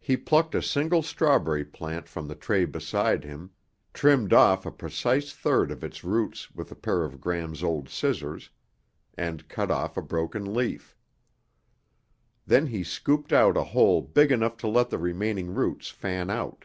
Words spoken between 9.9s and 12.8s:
a broken leaf. Then